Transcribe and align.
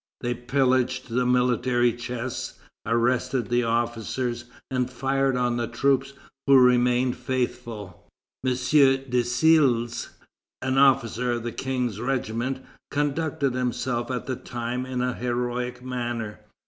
They 0.21 0.33
pillaged 0.33 1.09
the 1.09 1.27
military 1.27 1.93
chests, 1.93 2.57
arrested 2.87 3.49
the 3.49 3.65
officers, 3.65 4.45
and 4.71 4.89
fired 4.89 5.37
on 5.37 5.57
the 5.57 5.67
troops 5.67 6.13
who 6.47 6.57
remained 6.57 7.15
faithful. 7.15 8.07
M. 8.43 8.51
Desilles, 8.53 10.09
an 10.63 10.79
officer 10.79 11.31
of 11.33 11.43
the 11.43 11.51
King's 11.51 11.99
regiment, 12.01 12.65
conducted 12.89 13.53
himself 13.53 14.09
at 14.09 14.25
the 14.25 14.35
time 14.35 14.87
in 14.87 15.01
a 15.03 15.13
heroic 15.13 15.83
manner. 15.83 16.39